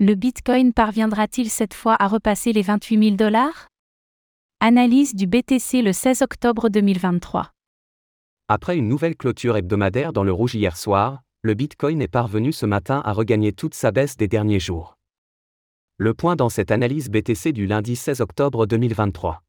Le 0.00 0.14
Bitcoin 0.14 0.72
parviendra-t-il 0.72 1.50
cette 1.50 1.74
fois 1.74 1.96
à 1.98 2.06
repasser 2.06 2.52
les 2.52 2.62
28 2.62 3.02
000 3.02 3.16
dollars? 3.16 3.66
Analyse 4.60 5.16
du 5.16 5.26
BTC 5.26 5.82
le 5.82 5.92
16 5.92 6.22
octobre 6.22 6.68
2023. 6.68 7.50
Après 8.46 8.76
une 8.76 8.86
nouvelle 8.86 9.16
clôture 9.16 9.56
hebdomadaire 9.56 10.12
dans 10.12 10.22
le 10.22 10.30
rouge 10.30 10.54
hier 10.54 10.76
soir, 10.76 11.22
le 11.42 11.54
Bitcoin 11.54 12.00
est 12.00 12.06
parvenu 12.06 12.52
ce 12.52 12.64
matin 12.64 13.02
à 13.04 13.12
regagner 13.12 13.52
toute 13.52 13.74
sa 13.74 13.90
baisse 13.90 14.16
des 14.16 14.28
derniers 14.28 14.60
jours. 14.60 14.94
Le 15.96 16.14
point 16.14 16.36
dans 16.36 16.48
cette 16.48 16.70
analyse 16.70 17.10
BTC 17.10 17.50
du 17.50 17.66
lundi 17.66 17.96
16 17.96 18.20
octobre 18.20 18.66
2023. 18.66 19.42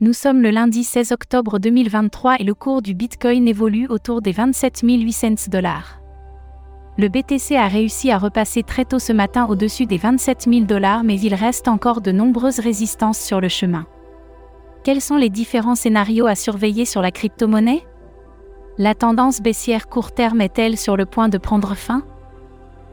Nous 0.00 0.12
sommes 0.12 0.42
le 0.42 0.50
lundi 0.50 0.84
16 0.84 1.10
octobre 1.10 1.58
2023 1.58 2.36
et 2.38 2.44
le 2.44 2.54
cours 2.54 2.82
du 2.82 2.94
Bitcoin 2.94 3.48
évolue 3.48 3.88
autour 3.88 4.22
des 4.22 4.30
27 4.30 4.82
800 4.84 5.50
dollars. 5.50 6.00
Le 6.96 7.08
BTC 7.08 7.56
a 7.56 7.66
réussi 7.66 8.12
à 8.12 8.18
repasser 8.18 8.62
très 8.62 8.84
tôt 8.84 9.00
ce 9.00 9.12
matin 9.12 9.48
au-dessus 9.48 9.86
des 9.86 9.96
27 9.96 10.46
000 10.48 10.66
dollars 10.66 11.02
mais 11.02 11.18
il 11.18 11.34
reste 11.34 11.66
encore 11.66 12.00
de 12.00 12.12
nombreuses 12.12 12.60
résistances 12.60 13.18
sur 13.18 13.40
le 13.40 13.48
chemin. 13.48 13.86
Quels 14.84 15.00
sont 15.00 15.16
les 15.16 15.30
différents 15.30 15.74
scénarios 15.74 16.26
à 16.26 16.36
surveiller 16.36 16.84
sur 16.84 17.02
la 17.02 17.10
crypto-monnaie? 17.10 17.84
La 18.78 18.94
tendance 18.94 19.40
baissière 19.40 19.88
court 19.88 20.12
terme 20.12 20.40
est-elle 20.40 20.76
sur 20.76 20.96
le 20.96 21.06
point 21.06 21.28
de 21.28 21.38
prendre 21.38 21.74
fin? 21.74 22.04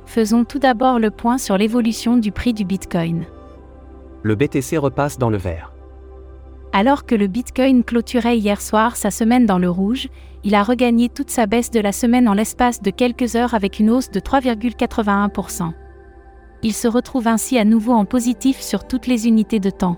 Faisons 0.07 0.43
tout 0.43 0.57
d'abord 0.57 0.97
le 0.97 1.11
point 1.11 1.37
sur 1.37 1.55
l'évolution 1.55 2.17
du 2.17 2.31
prix 2.31 2.55
du 2.55 2.65
Bitcoin. 2.65 3.25
Le 4.23 4.33
BTC 4.33 4.79
repasse 4.79 5.19
dans 5.19 5.29
le 5.29 5.37
vert. 5.37 5.74
Alors 6.77 7.05
que 7.05 7.15
le 7.15 7.27
Bitcoin 7.27 7.85
clôturait 7.85 8.37
hier 8.37 8.59
soir 8.59 8.97
sa 8.97 9.09
semaine 9.09 9.45
dans 9.45 9.59
le 9.59 9.69
rouge, 9.69 10.09
il 10.43 10.55
a 10.55 10.61
regagné 10.61 11.07
toute 11.07 11.29
sa 11.29 11.45
baisse 11.45 11.71
de 11.71 11.79
la 11.79 11.93
semaine 11.93 12.27
en 12.27 12.33
l'espace 12.33 12.81
de 12.81 12.89
quelques 12.89 13.37
heures 13.37 13.53
avec 13.53 13.79
une 13.79 13.89
hausse 13.89 14.11
de 14.11 14.19
3,81%. 14.19 15.71
Il 16.63 16.73
se 16.73 16.89
retrouve 16.89 17.29
ainsi 17.29 17.57
à 17.57 17.63
nouveau 17.63 17.93
en 17.93 18.03
positif 18.03 18.59
sur 18.59 18.85
toutes 18.85 19.07
les 19.07 19.25
unités 19.25 19.61
de 19.61 19.69
temps. 19.69 19.95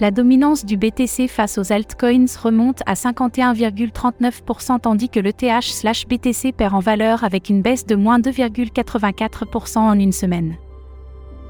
La 0.00 0.10
dominance 0.10 0.66
du 0.66 0.76
BTC 0.76 1.28
face 1.28 1.56
aux 1.56 1.72
altcoins 1.72 2.26
remonte 2.42 2.82
à 2.84 2.92
51,39% 2.92 4.80
tandis 4.80 5.08
que 5.08 5.18
le 5.18 5.32
TH/BTC 5.32 6.52
perd 6.52 6.74
en 6.74 6.80
valeur 6.80 7.24
avec 7.24 7.48
une 7.48 7.62
baisse 7.62 7.86
de 7.86 7.96
moins 7.96 8.18
2,84% 8.18 9.78
en 9.78 9.98
une 9.98 10.12
semaine. 10.12 10.56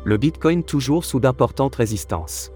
Le 0.04 0.18
Bitcoin 0.18 0.62
toujours 0.62 1.04
sous 1.04 1.18
d'importantes 1.18 1.74
résistances. 1.74 2.52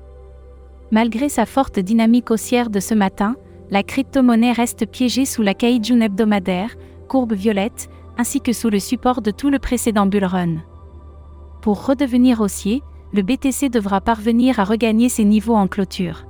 Malgré 0.95 1.29
sa 1.29 1.45
forte 1.45 1.81
dynamique 1.81 2.31
haussière 2.31 2.71
de 2.71 2.79
ce 2.79 2.95
matin, 2.95 3.35
la 3.69 3.83
crypto-monnaie 3.83 4.53
reste 4.53 4.87
piégée 4.87 5.25
sous 5.25 5.43
la 5.43 5.53
Kaijun 5.53 6.01
hebdomadaire, 6.01 6.77
courbe 7.09 7.33
violette, 7.33 7.89
ainsi 8.17 8.41
que 8.41 8.53
sous 8.53 8.71
le 8.71 8.79
support 8.79 9.21
de 9.21 9.33
tout 9.33 9.51
le 9.51 9.59
précédent 9.59 10.07
bull 10.07 10.25
run. 10.25 10.59
Pour 11.63 11.85
redevenir 11.85 12.41
haussier, 12.41 12.85
le 13.13 13.23
BTC 13.23 13.71
devra 13.71 14.01
parvenir 14.01 14.61
à 14.61 14.65
regagner 14.65 15.09
ses 15.09 15.25
niveaux 15.25 15.57
en 15.57 15.67
clôture. 15.67 16.29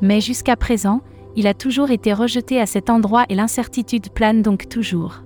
Mais 0.00 0.20
jusqu'à 0.20 0.54
présent, 0.54 1.00
il 1.34 1.48
a 1.48 1.52
toujours 1.52 1.90
été 1.90 2.12
rejeté 2.12 2.60
à 2.60 2.66
cet 2.66 2.90
endroit 2.90 3.24
et 3.28 3.34
l'incertitude 3.34 4.10
plane 4.10 4.40
donc 4.40 4.68
toujours. 4.68 5.24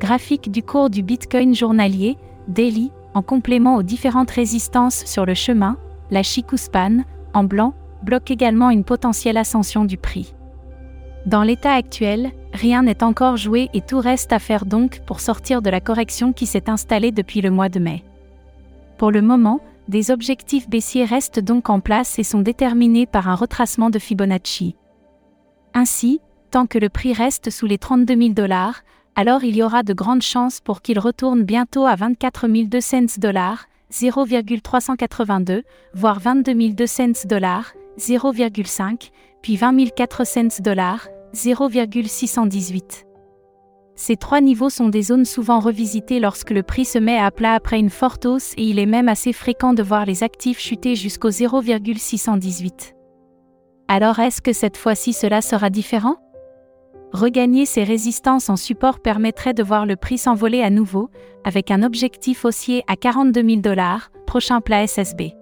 Graphique 0.00 0.50
du 0.50 0.64
cours 0.64 0.90
du 0.90 1.04
Bitcoin 1.04 1.54
journalier, 1.54 2.16
daily, 2.48 2.90
en 3.14 3.22
complément 3.22 3.76
aux 3.76 3.84
différentes 3.84 4.32
résistances 4.32 5.04
sur 5.06 5.24
le 5.24 5.34
chemin, 5.34 5.76
la 6.10 6.24
Chikuspan, 6.24 7.04
en 7.34 7.44
blanc, 7.44 7.74
bloque 8.02 8.30
également 8.30 8.70
une 8.70 8.84
potentielle 8.84 9.36
ascension 9.36 9.84
du 9.84 9.96
prix. 9.96 10.34
Dans 11.26 11.42
l'état 11.42 11.72
actuel, 11.72 12.32
rien 12.52 12.82
n'est 12.82 13.02
encore 13.02 13.36
joué 13.36 13.70
et 13.72 13.80
tout 13.80 13.98
reste 13.98 14.32
à 14.32 14.38
faire 14.38 14.66
donc 14.66 15.00
pour 15.06 15.20
sortir 15.20 15.62
de 15.62 15.70
la 15.70 15.80
correction 15.80 16.32
qui 16.32 16.46
s'est 16.46 16.68
installée 16.68 17.12
depuis 17.12 17.40
le 17.40 17.50
mois 17.50 17.70
de 17.70 17.78
mai. 17.78 18.04
Pour 18.98 19.10
le 19.10 19.22
moment, 19.22 19.60
des 19.88 20.10
objectifs 20.10 20.68
baissiers 20.68 21.04
restent 21.04 21.40
donc 21.40 21.70
en 21.70 21.80
place 21.80 22.18
et 22.18 22.24
sont 22.24 22.40
déterminés 22.40 23.06
par 23.06 23.28
un 23.28 23.34
retracement 23.34 23.90
de 23.90 23.98
Fibonacci. 23.98 24.76
Ainsi, 25.72 26.20
tant 26.50 26.66
que 26.66 26.78
le 26.78 26.88
prix 26.88 27.12
reste 27.12 27.50
sous 27.50 27.66
les 27.66 27.78
32 27.78 28.16
000 28.16 28.28
dollars, 28.34 28.82
alors 29.16 29.44
il 29.44 29.56
y 29.56 29.62
aura 29.62 29.82
de 29.82 29.92
grandes 29.92 30.22
chances 30.22 30.60
pour 30.60 30.82
qu'il 30.82 30.98
retourne 30.98 31.42
bientôt 31.42 31.86
à 31.86 31.96
24 31.96 32.46
200 32.48 33.18
dollars, 33.18 33.66
0,382, 33.94 35.62
voire 35.94 36.18
22 36.18 36.70
200 36.72 37.26
dollars, 37.26 37.72
0,5, 37.96 39.10
puis 39.40 39.56
20 39.56 39.94
400 39.94 40.62
dollars, 40.62 41.06
0,618. 41.32 43.06
Ces 43.94 44.16
trois 44.16 44.40
niveaux 44.40 44.70
sont 44.70 44.88
des 44.88 45.02
zones 45.02 45.24
souvent 45.24 45.60
revisitées 45.60 46.18
lorsque 46.18 46.50
le 46.50 46.64
prix 46.64 46.84
se 46.84 46.98
met 46.98 47.18
à 47.18 47.30
plat 47.30 47.54
après 47.54 47.78
une 47.78 47.90
forte 47.90 48.26
hausse 48.26 48.52
et 48.56 48.64
il 48.64 48.80
est 48.80 48.86
même 48.86 49.08
assez 49.08 49.32
fréquent 49.32 49.74
de 49.74 49.84
voir 49.84 50.06
les 50.06 50.24
actifs 50.24 50.58
chuter 50.58 50.96
jusqu'au 50.96 51.30
0,618. 51.30 52.96
Alors 53.86 54.18
est-ce 54.18 54.42
que 54.42 54.52
cette 54.52 54.76
fois-ci 54.76 55.12
cela 55.12 55.40
sera 55.40 55.70
différent? 55.70 56.16
Regagner 57.14 57.64
ces 57.64 57.84
résistances 57.84 58.50
en 58.50 58.56
support 58.56 58.98
permettrait 58.98 59.54
de 59.54 59.62
voir 59.62 59.86
le 59.86 59.94
prix 59.94 60.18
s'envoler 60.18 60.62
à 60.62 60.70
nouveau, 60.70 61.10
avec 61.44 61.70
un 61.70 61.84
objectif 61.84 62.44
haussier 62.44 62.82
à 62.88 62.96
42 62.96 63.40
000 63.40 63.60
dollars, 63.60 64.10
prochain 64.26 64.60
plat 64.60 64.84
SSB. 64.84 65.32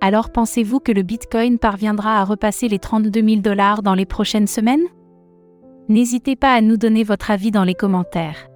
Alors 0.00 0.32
pensez-vous 0.32 0.80
que 0.80 0.90
le 0.90 1.02
Bitcoin 1.02 1.60
parviendra 1.60 2.18
à 2.18 2.24
repasser 2.24 2.66
les 2.66 2.80
32 2.80 3.22
000 3.22 3.40
dollars 3.42 3.84
dans 3.84 3.94
les 3.94 4.06
prochaines 4.06 4.48
semaines? 4.48 4.82
N'hésitez 5.88 6.34
pas 6.34 6.52
à 6.52 6.60
nous 6.60 6.76
donner 6.76 7.04
votre 7.04 7.30
avis 7.30 7.52
dans 7.52 7.62
les 7.62 7.76
commentaires. 7.76 8.48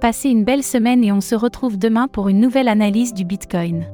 Passez 0.00 0.28
une 0.28 0.44
belle 0.44 0.62
semaine 0.62 1.02
et 1.02 1.10
on 1.10 1.20
se 1.20 1.34
retrouve 1.34 1.76
demain 1.76 2.06
pour 2.06 2.28
une 2.28 2.38
nouvelle 2.38 2.68
analyse 2.68 3.14
du 3.14 3.24
Bitcoin. 3.24 3.86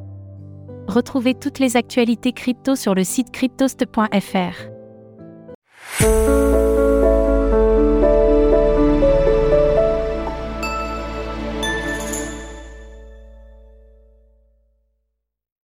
Retrouvez 0.87 1.32
toutes 1.32 1.60
les 1.60 1.78
actualités 1.78 2.32
crypto 2.32 2.76
sur 2.76 2.94
le 2.94 3.04
site 3.04 3.31
cryptost.fr. 3.31 4.69